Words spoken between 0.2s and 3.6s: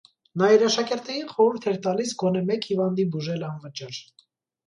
Նա իր աշակերտներին խորհուրդ էր տալիս գոնե մեկ հիվանդի բուժել